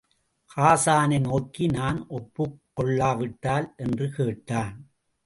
[0.57, 3.73] ஹாஸானை நோக்கி, நான் ஒப்புக் கொள்ளாவிட்டால்?
[3.77, 4.91] என்று கேட்டான்.